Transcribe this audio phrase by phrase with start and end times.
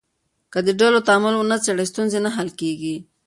[0.53, 2.95] که د ډلو تعامل ونه څېړې، ستونزې نه حل کېږي.